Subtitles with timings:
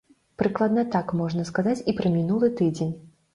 [0.41, 2.93] Прыкладна так можна сказаць і пра мінулы тыдзень.